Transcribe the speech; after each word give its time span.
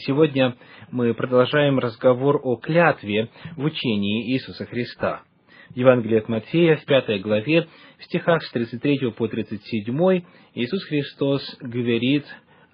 Сегодня 0.00 0.56
мы 0.90 1.14
продолжаем 1.14 1.78
разговор 1.78 2.40
о 2.42 2.56
клятве 2.56 3.30
в 3.56 3.64
учении 3.64 4.32
Иисуса 4.32 4.66
Христа. 4.66 5.22
Евангелие 5.74 6.20
от 6.20 6.28
Матфея 6.28 6.76
в 6.76 6.84
пятой 6.84 7.18
главе, 7.18 7.66
в 7.98 8.04
стихах 8.04 8.42
с 8.42 8.50
33 8.50 9.12
по 9.12 9.28
37, 9.28 10.22
Иисус 10.54 10.84
Христос 10.84 11.56
говорит 11.60 12.24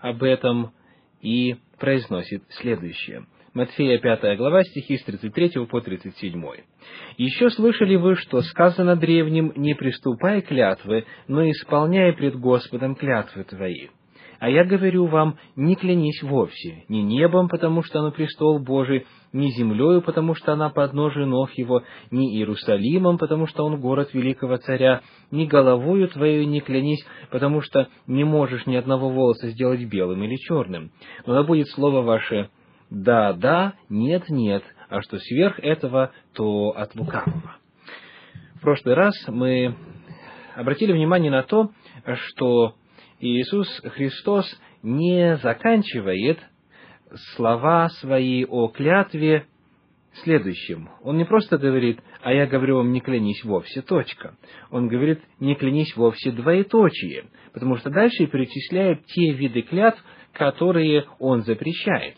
об 0.01 0.23
этом 0.23 0.73
и 1.21 1.57
произносит 1.79 2.43
следующее. 2.61 3.27
Матфея 3.55 3.99
5 3.99 4.37
глава, 4.39 4.65
стихи 4.65 4.97
с 4.97 5.05
33 5.05 5.67
по 5.67 5.81
37. 5.81 6.43
«Еще 7.19 7.51
слышали 7.51 7.97
вы, 7.97 8.17
что 8.17 8.41
сказано 8.41 8.97
древним, 8.97 9.53
не 9.55 9.75
приступай 9.75 10.41
клятвы, 10.41 11.05
но 11.29 11.49
исполняй 11.49 12.15
пред 12.15 12.37
Господом 12.37 12.95
клятвы 12.97 13.45
твои». 13.45 13.89
А 14.43 14.51
я 14.51 14.65
говорю 14.65 15.07
вам, 15.07 15.39
не 15.55 15.77
клянись 15.77 16.21
вовсе, 16.21 16.83
ни 16.89 16.99
небом, 16.99 17.49
потому 17.49 17.85
что 17.85 18.01
оно 18.01 18.11
престол 18.11 18.59
Божий, 18.59 19.07
ни 19.33 19.51
землею, 19.51 20.03
потому 20.03 20.35
что 20.35 20.53
она 20.53 20.69
подножие 20.69 21.27
ног 21.27 21.53
его, 21.53 21.85
ни 22.11 22.37
Иерусалимом, 22.37 23.19
потому 23.19 23.47
что 23.47 23.65
он 23.65 23.81
город 23.81 24.13
великого 24.15 24.57
царя, 24.57 25.03
ни 25.31 25.47
головою 25.47 26.09
твоей 26.09 26.45
не 26.47 26.61
клянись, 26.61 27.07
потому 27.31 27.61
что 27.61 27.87
не 28.09 28.25
можешь 28.25 28.67
ни 28.67 28.75
одного 28.75 29.11
волоса 29.11 29.47
сделать 29.51 29.85
белым 29.85 30.25
или 30.25 30.35
черным. 30.35 30.91
Но 31.25 31.35
да 31.35 31.45
будет 31.45 31.69
слово 31.69 32.03
ваше 32.03 32.51
«да, 32.91 33.35
да», 33.35 33.75
«нет, 33.89 34.29
нет», 34.29 34.65
а 34.89 35.03
что 35.03 35.19
сверх 35.19 35.61
этого, 35.61 36.11
то 36.35 36.71
от 36.71 36.97
лукавого. 36.97 37.59
В 38.57 38.61
прошлый 38.61 38.97
раз 38.97 39.15
мы 39.29 39.77
обратили 40.57 40.91
внимание 40.91 41.31
на 41.31 41.45
то, 41.45 41.71
что 42.27 42.75
Иисус 43.23 43.69
Христос 43.85 44.45
не 44.83 45.37
заканчивает 45.37 46.41
слова 47.37 47.89
свои 48.01 48.45
о 48.45 48.67
клятве 48.67 49.47
следующим. 50.25 50.91
Он 51.05 51.19
не 51.19 51.25
просто 51.25 51.57
говорит, 51.57 52.01
а 52.23 52.33
я 52.33 52.47
говорю 52.49 52.79
вам, 52.79 52.91
не 52.91 53.01
клянись 53.01 53.45
вовсе, 53.45 53.81
точка. 53.81 54.35
Он 54.73 54.89
говорит, 54.89 55.21
не 55.39 55.55
клянись 55.55 55.95
вовсе, 55.97 56.33
двоеточие, 56.33 57.27
потому 57.53 57.77
что 57.77 57.91
дальше 57.91 58.27
перечисляет 58.27 59.07
те 59.07 59.33
виды 59.33 59.63
клятв, 59.63 60.03
которые 60.33 61.07
он 61.21 61.43
запрещает. 61.43 62.17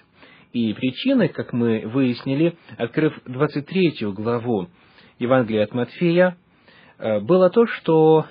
И 0.54 0.72
причиной, 0.72 1.28
как 1.28 1.52
мы 1.52 1.86
выяснили, 1.86 2.56
открыв 2.78 3.12
23 3.26 4.06
главу 4.12 4.68
Евангелия 5.18 5.64
от 5.64 5.74
Матфея, 5.74 6.38
э, 6.96 7.20
было 7.20 7.50
то, 7.50 7.66
что 7.66 8.24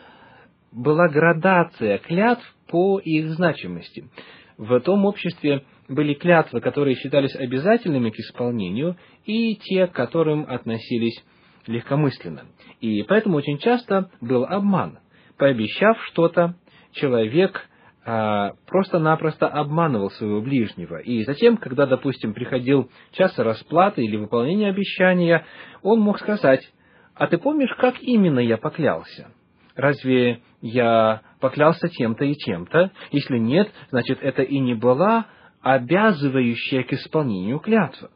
была 0.71 1.07
градация 1.07 1.99
клятв 1.99 2.43
по 2.73 2.97
их 2.97 3.29
значимости. 3.33 4.09
В 4.57 4.79
том 4.79 5.05
обществе 5.05 5.61
были 5.87 6.15
клятвы, 6.15 6.59
которые 6.59 6.95
считались 6.95 7.35
обязательными 7.35 8.09
к 8.09 8.17
исполнению, 8.17 8.97
и 9.25 9.55
те, 9.57 9.85
к 9.85 9.91
которым 9.91 10.47
относились 10.49 11.23
легкомысленно. 11.67 12.45
И 12.81 13.03
поэтому 13.03 13.37
очень 13.37 13.59
часто 13.59 14.09
был 14.21 14.43
обман. 14.45 14.97
Пообещав 15.37 16.03
что-то, 16.05 16.55
человек 16.93 17.69
а, 18.05 18.53
просто-напросто 18.65 19.47
обманывал 19.47 20.09
своего 20.09 20.41
ближнего. 20.41 20.97
И 20.97 21.25
затем, 21.25 21.57
когда, 21.57 21.85
допустим, 21.85 22.33
приходил 22.33 22.89
час 23.11 23.37
расплаты 23.37 24.03
или 24.03 24.17
выполнения 24.17 24.69
обещания, 24.69 25.45
он 25.83 25.99
мог 25.99 26.17
сказать, 26.17 26.67
а 27.13 27.27
ты 27.27 27.37
помнишь, 27.37 27.75
как 27.77 28.01
именно 28.01 28.39
я 28.39 28.57
поклялся? 28.57 29.27
Разве 29.75 30.41
я 30.63 31.21
поклялся 31.39 31.87
тем-то 31.89 32.25
и 32.25 32.33
тем-то? 32.33 32.91
Если 33.11 33.37
нет, 33.37 33.69
значит, 33.91 34.19
это 34.21 34.41
и 34.41 34.59
не 34.59 34.73
была 34.73 35.27
обязывающая 35.61 36.83
к 36.83 36.93
исполнению 36.93 37.59
клятва. 37.59 38.09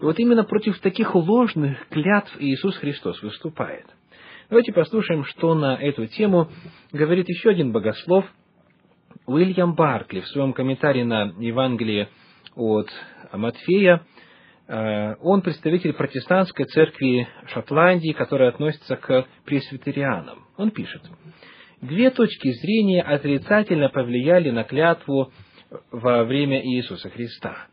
И 0.00 0.04
вот 0.04 0.18
именно 0.18 0.44
против 0.44 0.78
таких 0.78 1.14
ложных 1.14 1.88
клятв 1.88 2.36
Иисус 2.38 2.76
Христос 2.76 3.20
выступает. 3.22 3.86
Давайте 4.48 4.72
послушаем, 4.72 5.24
что 5.24 5.54
на 5.54 5.76
эту 5.76 6.06
тему 6.06 6.48
говорит 6.92 7.28
еще 7.28 7.50
один 7.50 7.72
богослов, 7.72 8.24
Уильям 9.26 9.74
Баркли, 9.74 10.20
в 10.20 10.28
своем 10.28 10.52
комментарии 10.52 11.02
на 11.02 11.32
Евангелие 11.38 12.08
от 12.54 12.90
Матфея, 13.32 14.02
Э, 14.66 15.16
он 15.20 15.42
представитель 15.42 15.92
протестантской 15.92 16.64
церкви 16.66 17.28
Шотландии, 17.48 18.12
которая 18.12 18.48
относится 18.48 18.96
к 18.96 19.26
пресвитерианам. 19.44 20.46
Он 20.56 20.70
пишет, 20.70 21.02
две 21.80 22.10
точки 22.10 22.52
зрения 22.52 23.02
отрицательно 23.02 23.88
повлияли 23.88 24.50
на 24.50 24.64
клятву 24.64 25.32
во 25.90 26.24
время 26.24 26.64
Иисуса 26.64 27.10
Христа. 27.10 27.66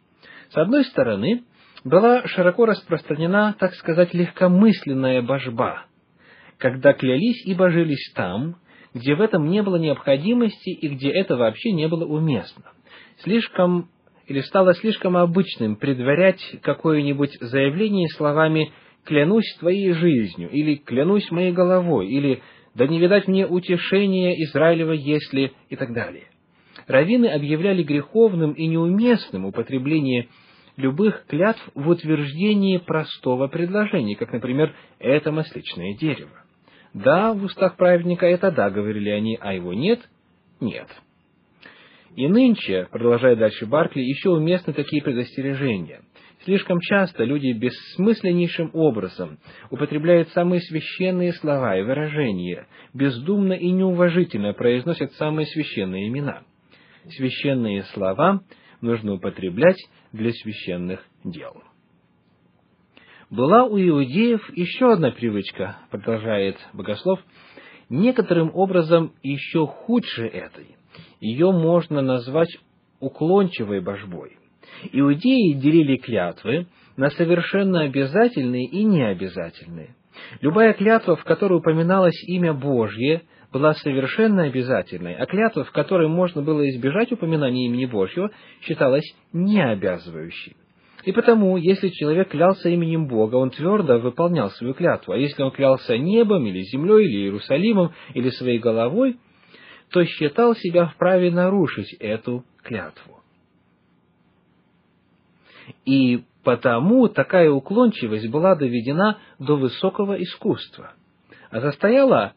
С 0.49 0.57
одной 0.57 0.83
стороны, 0.85 1.43
была 1.83 2.25
широко 2.27 2.65
распространена, 2.65 3.55
так 3.57 3.73
сказать, 3.75 4.13
легкомысленная 4.13 5.21
божба, 5.21 5.85
когда 6.57 6.93
клялись 6.93 7.45
и 7.45 7.55
божились 7.55 8.11
там, 8.15 8.57
где 8.93 9.15
в 9.15 9.21
этом 9.21 9.49
не 9.49 9.63
было 9.63 9.77
необходимости 9.77 10.69
и 10.69 10.89
где 10.89 11.09
это 11.11 11.37
вообще 11.37 11.71
не 11.71 11.87
было 11.87 12.05
уместно. 12.05 12.65
Слишком 13.23 13.89
или 14.27 14.41
стало 14.41 14.73
слишком 14.75 15.17
обычным 15.17 15.75
предварять 15.75 16.41
какое-нибудь 16.61 17.37
заявление 17.41 18.07
словами 18.09 18.71
«клянусь 19.03 19.57
твоей 19.59 19.93
жизнью» 19.93 20.49
или 20.49 20.75
«клянусь 20.75 21.29
моей 21.31 21.51
головой» 21.51 22.07
или 22.07 22.41
«да 22.73 22.87
не 22.87 22.99
видать 22.99 23.27
мне 23.27 23.45
утешения 23.47 24.33
Израилева, 24.43 24.91
если» 24.91 25.53
и 25.69 25.75
так 25.75 25.93
далее. 25.93 26.25
Равины 26.87 27.27
объявляли 27.27 27.83
греховным 27.83 28.53
и 28.53 28.67
неуместным 28.67 29.45
употребление 29.45 30.29
любых 30.77 31.25
клятв 31.27 31.61
в 31.75 31.89
утверждении 31.89 32.77
простого 32.77 33.47
предложения, 33.47 34.15
как, 34.15 34.31
например, 34.31 34.73
«это 34.99 35.31
масличное 35.31 35.95
дерево». 35.95 36.43
«Да» 36.93 37.33
в 37.33 37.43
устах 37.43 37.77
праведника 37.77 38.25
это 38.25 38.51
«да», 38.51 38.69
говорили 38.69 39.09
они, 39.09 39.37
а 39.39 39.53
его 39.53 39.73
«нет»— 39.73 40.01
«нет». 40.59 40.87
И 42.15 42.27
нынче, 42.27 42.87
продолжая 42.91 43.37
дальше 43.37 43.65
Баркли, 43.65 44.01
еще 44.01 44.31
уместны 44.31 44.73
такие 44.73 45.01
предостережения. 45.01 46.01
Слишком 46.43 46.79
часто 46.79 47.23
люди 47.23 47.51
бессмысленнейшим 47.53 48.71
образом 48.73 49.37
употребляют 49.69 50.29
самые 50.29 50.61
священные 50.61 51.33
слова 51.33 51.77
и 51.77 51.83
выражения, 51.83 52.67
бездумно 52.93 53.53
и 53.53 53.69
неуважительно 53.71 54.53
произносят 54.53 55.13
самые 55.13 55.45
священные 55.45 56.07
имена. 56.07 56.41
Священные 57.09 57.83
слова 57.93 58.41
нужно 58.81 59.13
употреблять 59.13 59.77
для 60.11 60.31
священных 60.31 61.05
дел. 61.23 61.61
Была 63.29 63.63
у 63.65 63.77
иудеев 63.77 64.55
еще 64.57 64.93
одна 64.93 65.11
привычка, 65.11 65.77
продолжает 65.89 66.57
богослов, 66.73 67.19
некоторым 67.89 68.51
образом 68.53 69.13
еще 69.21 69.67
худше 69.67 70.25
этой– 70.25 70.75
ее 71.21 71.51
можно 71.51 72.01
назвать 72.01 72.57
уклончивой 72.99 73.79
божбой. 73.79 74.37
Иудеи 74.91 75.53
делили 75.53 75.97
клятвы 75.97 76.67
на 76.97 77.09
совершенно 77.11 77.81
обязательные 77.81 78.65
и 78.65 78.83
необязательные. 78.83 79.95
Любая 80.41 80.73
клятва, 80.73 81.15
в 81.15 81.23
которой 81.23 81.59
упоминалось 81.59 82.21
имя 82.27 82.53
Божье, 82.53 83.21
была 83.51 83.73
совершенно 83.73 84.43
обязательной, 84.43 85.15
а 85.15 85.25
клятва, 85.25 85.63
в 85.63 85.71
которой 85.71 86.07
можно 86.07 86.41
было 86.41 86.69
избежать 86.69 87.11
упоминания 87.11 87.65
имени 87.65 87.85
Божьего, 87.85 88.31
считалась 88.61 89.05
необязывающей. 89.33 90.55
И 91.03 91.11
потому, 91.11 91.57
если 91.57 91.89
человек 91.89 92.29
клялся 92.29 92.69
именем 92.69 93.07
Бога, 93.07 93.35
он 93.35 93.49
твердо 93.49 93.99
выполнял 93.99 94.51
свою 94.51 94.73
клятву, 94.73 95.13
а 95.13 95.17
если 95.17 95.41
он 95.41 95.51
клялся 95.51 95.97
небом, 95.97 96.45
или 96.45 96.61
землей, 96.61 97.05
или 97.05 97.23
Иерусалимом, 97.23 97.91
или 98.13 98.29
своей 98.29 98.59
головой– 98.59 99.17
то 99.91 100.05
считал 100.05 100.55
себя 100.55 100.87
вправе 100.87 101.31
нарушить 101.31 101.93
эту 101.99 102.43
клятву. 102.63 103.20
И 105.85 106.23
потому 106.43 107.07
такая 107.07 107.51
уклончивость 107.51 108.29
была 108.29 108.55
доведена 108.55 109.19
до 109.39 109.55
высокого 109.55 110.21
искусства. 110.21 110.93
А 111.49 111.61
состояла, 111.61 112.33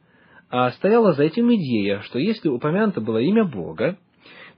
а 0.50 0.70
стояла 0.72 1.12
за 1.12 1.25
этим 1.25 1.52
идея, 1.54 2.00
что 2.00 2.19
если 2.19 2.48
упомянуто 2.48 3.00
было 3.00 3.19
имя 3.19 3.44
Бога, 3.44 3.96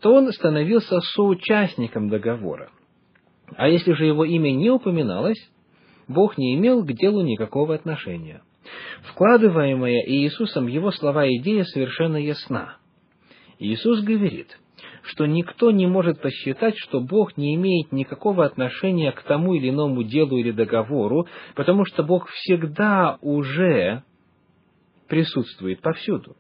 то 0.01 0.15
он 0.15 0.33
становился 0.33 1.01
соучастником 1.01 2.09
договора. 2.09 2.71
А 3.55 3.69
если 3.69 3.93
же 3.93 4.05
его 4.05 4.25
имя 4.25 4.51
не 4.51 4.71
упоминалось, 4.71 5.39
Бог 6.09 6.39
не 6.39 6.55
имел 6.55 6.85
к 6.85 6.93
делу 6.93 7.23
никакого 7.23 7.75
отношения. 7.75 8.43
Вкладываемая 9.11 10.05
Иисусом 10.07 10.67
его 10.67 10.91
слова 10.91 11.29
идея 11.29 11.65
совершенно 11.65 12.17
ясна. 12.17 12.77
Иисус 13.59 14.03
говорит, 14.03 14.59
что 15.07 15.27
никто 15.27 15.71
не 15.71 15.87
может 15.87 16.21
посчитать, 16.21 16.77
что 16.79 17.01
Бог 17.01 17.37
не 17.37 17.55
имеет 17.55 17.93
никакого 17.93 18.45
отношения 18.45 19.13
к 19.13 19.23
тому 19.23 19.55
или 19.55 19.71
иному 19.71 20.03
делу 20.03 20.37
или 20.37 20.51
договору, 20.51 21.27
потому 21.55 21.85
что 21.85 22.03
Бог 22.03 22.29
всегда 22.29 23.19
уже 23.23 24.03
присутствует 25.09 25.81
повсюду. 25.81 26.37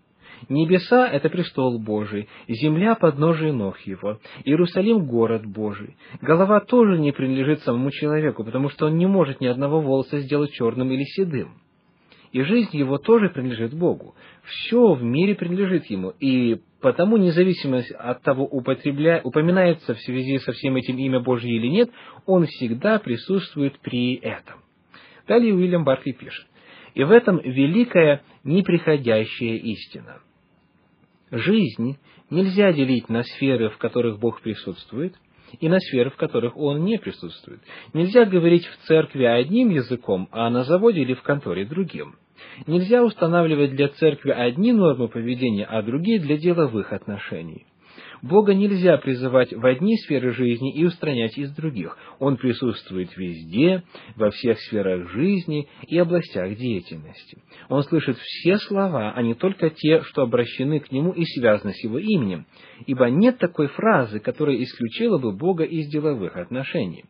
Небеса— 0.48 1.08
это 1.12 1.30
престол 1.30 1.78
Божий, 1.78 2.28
земля— 2.46 2.94
подножие 3.00 3.52
ног 3.52 3.78
его, 3.80 4.18
Иерусалим— 4.44 5.06
город 5.06 5.46
Божий. 5.46 5.96
Голова 6.20 6.60
тоже 6.60 6.98
не 6.98 7.12
принадлежит 7.12 7.60
самому 7.60 7.90
человеку, 7.90 8.44
потому 8.44 8.68
что 8.68 8.86
он 8.86 8.98
не 8.98 9.06
может 9.06 9.40
ни 9.40 9.46
одного 9.46 9.80
волоса 9.80 10.20
сделать 10.20 10.52
черным 10.52 10.90
или 10.90 11.04
седым. 11.04 11.54
И 12.32 12.42
жизнь 12.42 12.76
его 12.76 12.98
тоже 12.98 13.30
принадлежит 13.30 13.72
Богу. 13.72 14.14
Все 14.44 14.92
в 14.92 15.02
мире 15.02 15.34
принадлежит 15.34 15.86
ему, 15.86 16.10
и 16.20 16.60
потому, 16.86 17.16
независимо 17.16 17.82
от 17.98 18.22
того, 18.22 18.44
употребля... 18.44 19.20
упоминается 19.24 19.92
в 19.94 19.98
связи 20.02 20.38
со 20.38 20.52
всем 20.52 20.76
этим 20.76 20.96
имя 20.98 21.18
Божье 21.18 21.52
или 21.52 21.66
нет, 21.66 21.90
он 22.26 22.46
всегда 22.46 23.00
присутствует 23.00 23.76
при 23.80 24.14
этом. 24.14 24.60
Далее 25.26 25.52
Уильям 25.52 25.82
Баркли 25.82 26.12
пишет. 26.12 26.46
И 26.94 27.02
в 27.02 27.10
этом 27.10 27.40
великая 27.40 28.22
неприходящая 28.44 29.56
истина. 29.56 30.20
Жизнь 31.32 31.98
нельзя 32.30 32.72
делить 32.72 33.08
на 33.08 33.24
сферы, 33.24 33.70
в 33.70 33.78
которых 33.78 34.20
Бог 34.20 34.40
присутствует, 34.40 35.16
и 35.58 35.68
на 35.68 35.80
сферы, 35.80 36.10
в 36.10 36.16
которых 36.16 36.56
Он 36.56 36.84
не 36.84 36.98
присутствует. 36.98 37.62
Нельзя 37.94 38.26
говорить 38.26 38.64
в 38.64 38.86
церкви 38.86 39.24
одним 39.24 39.70
языком, 39.70 40.28
а 40.30 40.48
на 40.50 40.62
заводе 40.62 41.00
или 41.00 41.14
в 41.14 41.22
конторе 41.22 41.64
другим. 41.64 42.14
Нельзя 42.66 43.02
устанавливать 43.02 43.72
для 43.72 43.88
церкви 43.88 44.30
одни 44.30 44.72
нормы 44.72 45.08
поведения, 45.08 45.64
а 45.64 45.82
другие 45.82 46.18
для 46.18 46.36
деловых 46.36 46.92
отношений. 46.92 47.66
Бога 48.22 48.54
нельзя 48.54 48.96
призывать 48.96 49.52
в 49.52 49.64
одни 49.64 49.96
сферы 49.98 50.32
жизни 50.32 50.72
и 50.74 50.84
устранять 50.84 51.36
из 51.36 51.50
других. 51.54 51.96
Он 52.18 52.36
присутствует 52.36 53.16
везде, 53.16 53.82
во 54.16 54.30
всех 54.30 54.58
сферах 54.60 55.10
жизни 55.10 55.68
и 55.86 55.98
областях 55.98 56.56
деятельности. 56.56 57.42
Он 57.68 57.82
слышит 57.82 58.16
все 58.18 58.56
слова, 58.58 59.12
а 59.14 59.22
не 59.22 59.34
только 59.34 59.70
те, 59.70 60.02
что 60.02 60.22
обращены 60.22 60.80
к 60.80 60.90
Нему 60.90 61.12
и 61.12 61.24
связаны 61.24 61.72
с 61.72 61.84
Его 61.84 61.98
именем, 61.98 62.46
ибо 62.86 63.06
нет 63.10 63.38
такой 63.38 63.68
фразы, 63.68 64.18
которая 64.18 64.56
исключила 64.62 65.18
бы 65.18 65.32
Бога 65.32 65.64
из 65.64 65.88
деловых 65.88 66.36
отношений 66.36 67.04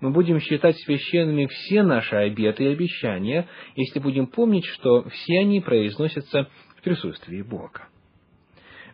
мы 0.00 0.10
будем 0.10 0.40
считать 0.40 0.76
священными 0.78 1.46
все 1.46 1.82
наши 1.82 2.16
обеты 2.16 2.64
и 2.64 2.72
обещания, 2.72 3.46
если 3.74 3.98
будем 3.98 4.26
помнить, 4.26 4.66
что 4.66 5.08
все 5.08 5.40
они 5.40 5.60
произносятся 5.60 6.48
в 6.76 6.82
присутствии 6.82 7.42
Бога. 7.42 7.88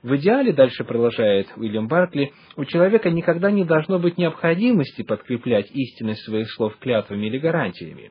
В 0.03 0.17
идеале, 0.17 0.53
дальше 0.53 0.83
продолжает 0.83 1.47
Уильям 1.57 1.87
Баркли, 1.87 2.33
у 2.57 2.65
человека 2.65 3.11
никогда 3.11 3.53
не 3.53 3.65
должно 3.65 4.01
быть 4.01 4.19
необходимости 4.19 5.03
подкреплять 5.03 5.71
истинность 5.71 6.25
своих 6.25 6.51
слов 6.53 6.77
клятвами 6.79 7.27
или 7.27 7.39
гарантиями. 7.39 8.11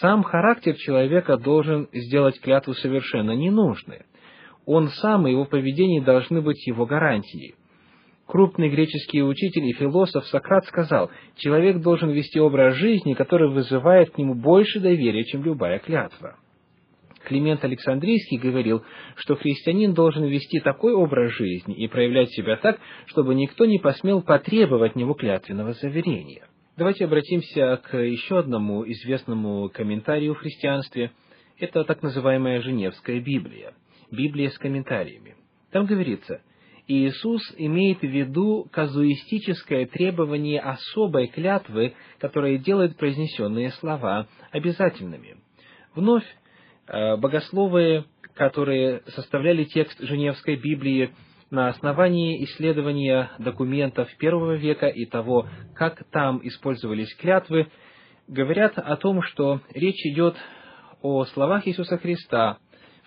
Сам 0.00 0.22
характер 0.22 0.76
человека 0.76 1.36
должен 1.36 1.88
сделать 1.92 2.40
клятву 2.40 2.74
совершенно 2.74 3.32
ненужной. 3.32 4.02
Он 4.64 4.88
сам 4.88 5.26
и 5.26 5.32
его 5.32 5.44
поведение 5.44 6.02
должны 6.02 6.40
быть 6.40 6.64
его 6.66 6.86
гарантией. 6.86 7.56
Крупный 8.28 8.68
греческий 8.68 9.22
учитель 9.22 9.64
и 9.64 9.72
философ 9.72 10.26
Сократ 10.26 10.66
сказал, 10.66 11.10
человек 11.36 11.78
должен 11.78 12.10
вести 12.10 12.38
образ 12.38 12.74
жизни, 12.74 13.14
который 13.14 13.48
вызывает 13.48 14.10
к 14.10 14.18
нему 14.18 14.34
больше 14.34 14.80
доверия, 14.80 15.24
чем 15.24 15.42
любая 15.42 15.78
клятва. 15.78 16.36
Климент 17.24 17.64
Александрийский 17.64 18.36
говорил, 18.36 18.84
что 19.16 19.34
христианин 19.34 19.94
должен 19.94 20.24
вести 20.24 20.60
такой 20.60 20.92
образ 20.92 21.32
жизни 21.32 21.74
и 21.74 21.88
проявлять 21.88 22.28
себя 22.32 22.56
так, 22.56 22.78
чтобы 23.06 23.34
никто 23.34 23.64
не 23.64 23.78
посмел 23.78 24.20
потребовать 24.20 24.94
него 24.94 25.14
клятвенного 25.14 25.72
заверения. 25.72 26.46
Давайте 26.76 27.06
обратимся 27.06 27.80
к 27.82 27.96
еще 27.96 28.40
одному 28.40 28.86
известному 28.86 29.70
комментарию 29.70 30.34
в 30.34 30.38
христианстве. 30.38 31.12
Это 31.58 31.82
так 31.84 32.02
называемая 32.02 32.60
Женевская 32.60 33.20
Библия. 33.20 33.72
Библия 34.10 34.50
с 34.50 34.58
комментариями. 34.58 35.34
Там 35.72 35.86
говорится, 35.86 36.42
Иисус 36.88 37.42
имеет 37.56 38.00
в 38.00 38.06
виду 38.06 38.66
казуистическое 38.72 39.86
требование 39.86 40.60
особой 40.60 41.28
клятвы, 41.28 41.94
которая 42.18 42.58
делает 42.58 42.96
произнесенные 42.96 43.70
слова 43.72 44.26
обязательными. 44.50 45.36
Вновь 45.94 46.24
Э, 46.88 47.16
богословы, 47.16 48.06
которые 48.34 49.02
составляли 49.08 49.64
текст 49.64 50.00
Женевской 50.00 50.56
Библии 50.56 51.10
на 51.50 51.68
основании 51.68 52.42
исследования 52.44 53.30
документов 53.38 54.08
первого 54.16 54.54
века 54.54 54.86
и 54.86 55.04
того, 55.04 55.46
как 55.74 56.02
там 56.10 56.40
использовались 56.42 57.14
клятвы, 57.16 57.68
говорят 58.26 58.78
о 58.78 58.96
том, 58.96 59.22
что 59.22 59.60
речь 59.74 60.00
идет 60.06 60.34
о 61.02 61.24
словах 61.26 61.68
Иисуса 61.68 61.98
Христа, 61.98 62.58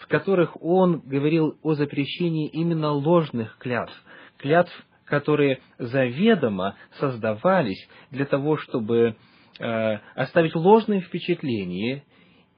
в 0.01 0.07
которых 0.07 0.61
Он 0.61 0.99
говорил 1.01 1.57
о 1.61 1.73
запрещении 1.75 2.49
именно 2.49 2.91
ложных 2.91 3.57
клятв, 3.59 3.93
клятв, 4.37 4.71
которые 5.05 5.59
заведомо 5.77 6.75
создавались 6.99 7.87
для 8.09 8.25
того, 8.25 8.57
чтобы 8.57 9.15
э, 9.59 9.99
оставить 10.15 10.55
ложное 10.55 11.01
впечатление 11.01 12.03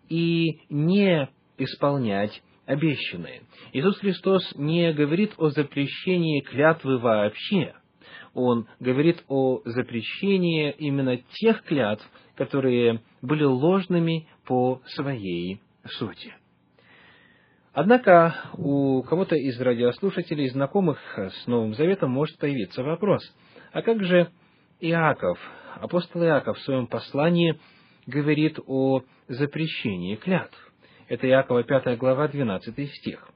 и 0.10 0.62
не 0.70 1.30
исполнять 1.58 2.42
обещанное. 2.66 3.42
Иисус 3.74 3.98
Христос 3.98 4.54
не 4.56 4.94
говорит 4.94 5.34
о 5.38 5.50
запрещении 5.50 6.42
клятвы 6.42 6.98
вообще. 6.98 7.74
Он 8.34 8.68
говорит 8.80 9.24
о 9.28 9.62
запрещении 9.66 10.72
именно 10.78 11.18
тех 11.18 11.64
клятв, 11.64 12.04
которые 12.36 13.02
были 13.22 13.44
ложными 13.44 14.28
по 14.46 14.82
своей 14.86 15.60
сути. 15.86 16.34
Однако 17.74 18.36
у 18.56 19.02
кого-то 19.02 19.36
из 19.36 19.60
радиослушателей, 19.60 20.48
знакомых 20.50 21.00
с 21.18 21.48
Новым 21.48 21.74
Заветом, 21.74 22.12
может 22.12 22.38
появиться 22.38 22.84
вопрос, 22.84 23.24
а 23.72 23.82
как 23.82 24.04
же 24.04 24.30
Иаков, 24.80 25.40
апостол 25.82 26.24
Иаков 26.24 26.58
в 26.58 26.62
своем 26.62 26.86
послании 26.86 27.60
говорит 28.06 28.60
о 28.68 29.02
запрещении 29.28 30.16
клятв. 30.16 30.56
Это 31.08 31.28
Иакова 31.28 31.64
5 31.64 31.98
глава, 31.98 32.28
12 32.28 32.92
стих. 32.92 33.28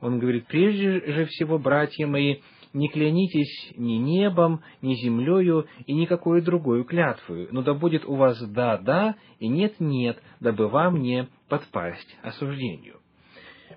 Он 0.00 0.18
говорит, 0.18 0.48
прежде 0.48 1.00
же 1.12 1.26
всего, 1.26 1.60
братья 1.60 2.08
мои, 2.08 2.40
не 2.72 2.88
клянитесь 2.88 3.74
ни 3.76 3.94
небом, 3.94 4.62
ни 4.82 4.94
землею 4.94 5.68
и 5.86 5.94
никакой 5.94 6.42
другой 6.42 6.82
клятвою, 6.84 7.46
но 7.52 7.62
да 7.62 7.74
будет 7.74 8.04
у 8.04 8.16
вас 8.16 8.42
«да-да» 8.48 9.14
и 9.38 9.46
«нет-нет», 9.46 10.20
дабы 10.40 10.66
вам 10.68 11.00
не 11.00 11.28
подпасть 11.48 12.18
осуждению. 12.22 13.03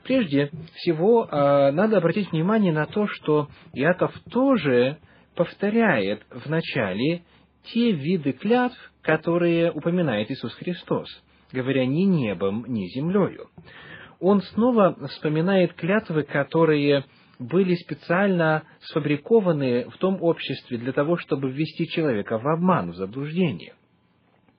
Прежде 0.08 0.52
всего, 0.76 1.28
а, 1.30 1.70
надо 1.74 1.98
обратить 1.98 2.32
внимание 2.32 2.72
на 2.72 2.86
то, 2.86 3.08
что 3.08 3.50
Иаков 3.74 4.14
тоже 4.32 5.00
повторяет 5.36 6.26
в 6.32 6.50
начале 6.50 7.24
те 7.66 7.92
виды 7.92 8.32
клятв, 8.32 8.78
которые 9.02 9.70
упоминает 9.70 10.32
Иисус 10.32 10.54
Христос, 10.54 11.10
говоря 11.52 11.86
ни 11.86 12.04
небом, 12.04 12.64
ни 12.70 12.88
землею. 12.88 13.50
Он 14.22 14.42
снова 14.42 14.96
вспоминает 15.10 15.74
клятвы, 15.74 16.24
которые 16.24 17.04
были 17.38 17.76
специально 17.76 18.64
сфабрикованы 18.84 19.90
в 19.90 19.98
том 19.98 20.24
обществе 20.24 20.78
для 20.78 20.94
того, 20.94 21.18
чтобы 21.18 21.52
ввести 21.52 21.86
человека 21.90 22.40
в 22.40 22.48
обман, 22.48 22.92
в 22.92 22.96
заблуждение. 22.96 23.74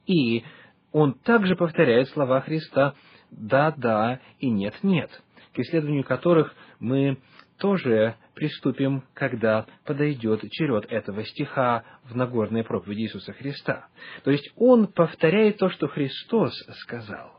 И 0.07 0.45
он 0.93 1.15
также 1.15 1.57
повторяет 1.57 2.11
слова 2.11 2.43
Христа 2.43 2.95
«да, 3.31 3.73
да» 3.75 4.21
и 4.41 4.51
«нет, 4.51 4.75
нет», 4.83 5.11
к 5.55 5.59
исследованию 5.59 6.05
которых 6.05 6.55
мы 6.81 7.19
тоже 7.59 8.17
приступим, 8.35 9.03
когда 9.15 9.67
подойдет 9.85 10.49
черед 10.51 10.87
этого 10.91 11.25
стиха 11.25 11.85
в 12.05 12.15
Нагорной 12.15 12.65
проповеди 12.65 13.03
Иисуса 13.03 13.33
Христа. 13.33 13.89
То 14.25 14.31
есть 14.31 14.51
он 14.57 14.87
повторяет 14.87 15.59
то, 15.59 15.69
что 15.69 15.89
Христос 15.89 16.53
сказал. 16.83 17.33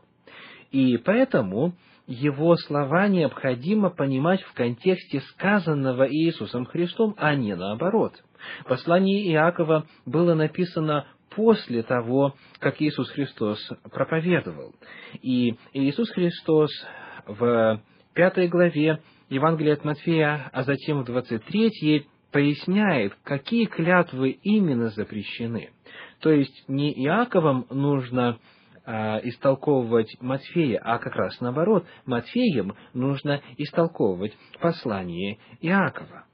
И 0.70 0.98
поэтому 0.98 1.74
его 2.06 2.56
слова 2.56 3.08
необходимо 3.08 3.90
понимать 3.90 4.42
в 4.42 4.52
контексте 4.52 5.20
сказанного 5.20 6.12
Иисусом 6.12 6.66
Христом, 6.66 7.14
а 7.16 7.34
не 7.34 7.54
наоборот. 7.54 8.12
Послание 8.66 9.32
Иакова 9.32 9.86
было 10.06 10.34
написано 10.34 11.06
после 11.30 11.82
того, 11.82 12.34
как 12.58 12.82
Иисус 12.82 13.08
Христос 13.10 13.58
проповедовал. 13.92 14.74
И 15.22 15.54
Иисус 15.72 16.10
Христос 16.10 16.70
в 17.26 17.80
пятой 18.14 18.48
главе 18.48 19.00
Евангелия 19.28 19.74
от 19.74 19.84
Матфея, 19.84 20.50
а 20.52 20.62
затем 20.62 21.02
в 21.02 21.04
23 21.04 22.06
поясняет, 22.32 23.14
какие 23.24 23.66
клятвы 23.66 24.30
именно 24.42 24.88
запрещены. 24.90 25.70
То 26.20 26.30
есть 26.30 26.64
не 26.68 26.92
Иаковом 27.04 27.66
нужно 27.70 28.38
а, 28.84 29.18
истолковывать 29.22 30.16
Матфея, 30.20 30.80
а 30.82 30.98
как 30.98 31.14
раз 31.16 31.40
наоборот, 31.40 31.86
Матфеем 32.06 32.74
нужно 32.92 33.40
истолковывать 33.56 34.36
послание 34.60 35.38
Иакова. 35.60 36.24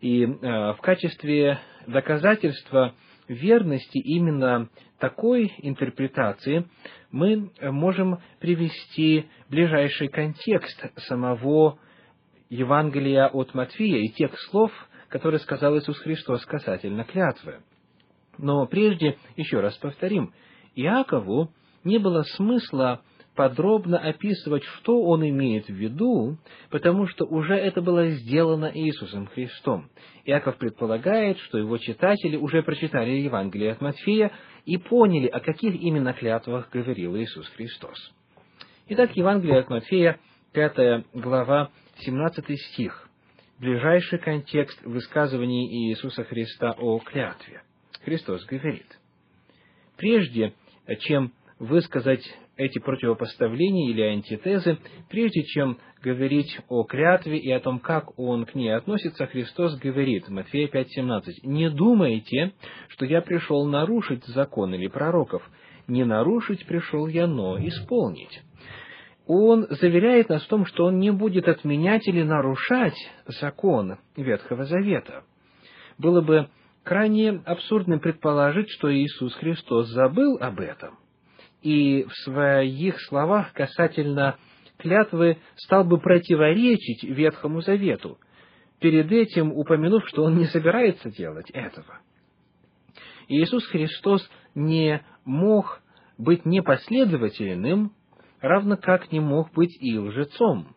И 0.00 0.24
а, 0.24 0.74
в 0.74 0.80
качестве 0.80 1.58
доказательства 1.86 2.94
верности 3.28 3.98
именно 3.98 4.68
такой 4.98 5.52
интерпретации 5.58 6.66
мы 7.10 7.50
можем 7.60 8.18
привести 8.40 9.26
ближайший 9.54 10.08
контекст 10.08 10.84
самого 11.06 11.78
Евангелия 12.50 13.28
от 13.28 13.54
Матфея 13.54 13.98
и 13.98 14.08
тех 14.08 14.36
слов, 14.50 14.72
которые 15.08 15.38
сказал 15.38 15.78
Иисус 15.78 15.96
Христос 15.98 16.44
касательно 16.44 17.04
клятвы. 17.04 17.60
Но 18.36 18.66
прежде, 18.66 19.16
еще 19.36 19.60
раз 19.60 19.76
повторим, 19.76 20.32
Иакову 20.74 21.52
не 21.84 21.98
было 21.98 22.22
смысла 22.34 23.02
подробно 23.36 23.96
описывать, 23.96 24.64
что 24.64 25.00
он 25.02 25.24
имеет 25.24 25.66
в 25.66 25.72
виду, 25.72 26.36
потому 26.70 27.06
что 27.06 27.24
уже 27.24 27.54
это 27.54 27.80
было 27.80 28.08
сделано 28.10 28.72
Иисусом 28.74 29.28
Христом. 29.28 29.88
Иаков 30.24 30.56
предполагает, 30.56 31.38
что 31.38 31.58
его 31.58 31.78
читатели 31.78 32.36
уже 32.36 32.64
прочитали 32.64 33.10
Евангелие 33.10 33.70
от 33.70 33.80
Матфея 33.80 34.32
и 34.64 34.78
поняли, 34.78 35.28
о 35.28 35.38
каких 35.38 35.76
именно 35.76 36.12
клятвах 36.12 36.70
говорил 36.70 37.16
Иисус 37.16 37.46
Христос. 37.50 38.12
Итак, 38.86 39.16
Евангелие 39.16 39.60
от 39.60 39.70
Матфея, 39.70 40.20
5 40.52 41.06
глава, 41.14 41.70
17 42.00 42.60
стих. 42.60 43.08
Ближайший 43.58 44.18
контекст 44.18 44.78
высказываний 44.84 45.88
Иисуса 45.88 46.22
Христа 46.24 46.74
о 46.76 46.98
клятве. 46.98 47.62
Христос 48.04 48.44
говорит, 48.44 48.84
«Прежде 49.96 50.52
чем 51.00 51.32
высказать 51.58 52.22
эти 52.58 52.78
противопоставления 52.78 53.88
или 53.88 54.02
антитезы, 54.02 54.76
прежде 55.08 55.44
чем 55.44 55.78
говорить 56.02 56.58
о 56.68 56.84
клятве 56.84 57.38
и 57.38 57.50
о 57.52 57.60
том, 57.60 57.78
как 57.78 58.18
он 58.18 58.44
к 58.44 58.54
ней 58.54 58.68
относится, 58.68 59.26
Христос 59.26 59.78
говорит, 59.78 60.28
Матфея 60.28 60.68
5.17, 60.68 61.22
«Не 61.44 61.70
думайте, 61.70 62.52
что 62.88 63.06
я 63.06 63.22
пришел 63.22 63.64
нарушить 63.64 64.26
закон 64.26 64.74
или 64.74 64.88
пророков. 64.88 65.42
Не 65.86 66.04
нарушить 66.04 66.66
пришел 66.66 67.06
я, 67.06 67.26
но 67.26 67.58
исполнить». 67.58 68.42
Он 69.26 69.66
заверяет 69.70 70.28
нас 70.28 70.42
в 70.44 70.48
том, 70.48 70.66
что 70.66 70.84
он 70.84 70.98
не 70.98 71.10
будет 71.10 71.48
отменять 71.48 72.06
или 72.06 72.22
нарушать 72.22 72.96
закон 73.26 73.96
Ветхого 74.16 74.64
Завета. 74.64 75.24
Было 75.96 76.20
бы 76.20 76.48
крайне 76.82 77.42
абсурдным 77.46 78.00
предположить, 78.00 78.68
что 78.68 78.94
Иисус 78.94 79.34
Христос 79.36 79.88
забыл 79.88 80.36
об 80.38 80.60
этом 80.60 80.98
и 81.64 82.04
в 82.04 82.12
своих 82.24 83.00
словах 83.08 83.52
касательно 83.54 84.36
клятвы 84.76 85.38
стал 85.56 85.84
бы 85.84 85.98
противоречить 85.98 87.02
Ветхому 87.02 87.62
Завету, 87.62 88.18
перед 88.80 89.10
этим 89.10 89.50
упомянув, 89.50 90.06
что 90.06 90.24
он 90.24 90.36
не 90.36 90.44
собирается 90.44 91.10
делать 91.10 91.50
этого. 91.50 92.00
Иисус 93.28 93.66
Христос 93.68 94.30
не 94.54 95.02
мог 95.24 95.80
быть 96.18 96.44
непоследовательным, 96.44 97.92
равно 98.40 98.76
как 98.76 99.10
не 99.12 99.20
мог 99.20 99.52
быть 99.52 99.76
и 99.80 99.98
лжецом. 99.98 100.74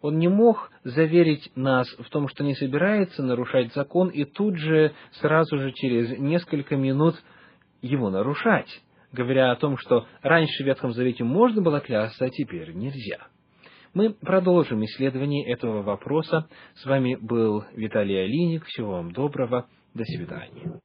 Он 0.00 0.18
не 0.18 0.28
мог 0.28 0.70
заверить 0.82 1.52
нас 1.54 1.88
в 1.98 2.08
том, 2.10 2.28
что 2.28 2.42
не 2.42 2.54
собирается 2.54 3.22
нарушать 3.22 3.72
закон, 3.72 4.08
и 4.08 4.24
тут 4.24 4.56
же, 4.56 4.92
сразу 5.20 5.58
же 5.58 5.72
через 5.72 6.18
несколько 6.18 6.76
минут 6.76 7.22
его 7.80 8.10
нарушать 8.10 8.82
говоря 9.12 9.52
о 9.52 9.56
том, 9.56 9.76
что 9.78 10.06
раньше 10.22 10.62
в 10.62 10.66
Ветхом 10.66 10.92
Завете 10.92 11.24
можно 11.24 11.62
было 11.62 11.80
клясться, 11.80 12.24
а 12.24 12.30
теперь 12.30 12.72
нельзя. 12.72 13.26
Мы 13.94 14.14
продолжим 14.14 14.82
исследование 14.84 15.46
этого 15.52 15.82
вопроса. 15.82 16.48
С 16.76 16.86
вами 16.86 17.16
был 17.20 17.64
Виталий 17.74 18.24
Алиник. 18.24 18.64
Всего 18.64 18.92
вам 18.92 19.12
доброго. 19.12 19.68
До 19.94 20.04
свидания. 20.04 20.80